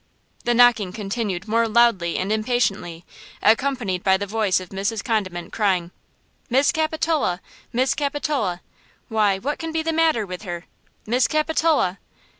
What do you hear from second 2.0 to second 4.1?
and impatiently, accompanied